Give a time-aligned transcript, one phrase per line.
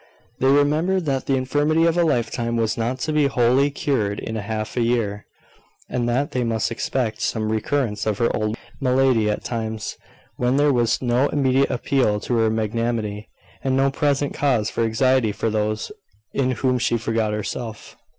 [0.39, 4.33] They remembered that the infirmity of a lifetime was not to be wholly cured in
[4.35, 5.27] half a year;
[5.87, 9.97] and that they must expect some recurrence of her old malady at times
[10.37, 13.29] when there was no immediate appeal to her magnanimity,
[13.63, 15.91] and no present cause for anxiety for those
[16.33, 17.95] in whom she forgot herself.